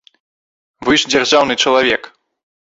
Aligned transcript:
Вы 0.87 0.97
ж 1.03 1.13
дзяржаўны 1.15 1.61
чалавек. 1.67 2.13